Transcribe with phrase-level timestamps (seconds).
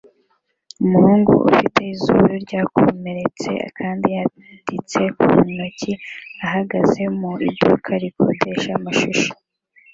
[0.83, 5.91] umuhungu ufite izuru ryakomeretse kandi yanditse ku ntoki
[6.45, 9.29] ahagaze mu iduka rikodesha amashusho